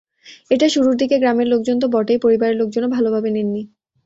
এটা 0.51 0.67
শুরুর 0.69 0.95
দিকে 1.01 1.15
গ্রামের 1.19 1.47
লোকজন 1.49 1.75
তো 1.79 1.87
বটেই, 1.87 2.19
পরিবারের 2.25 2.59
লোকজনও 2.61 2.93
ভালোভাবে 2.95 3.29
নেননি। 3.31 3.61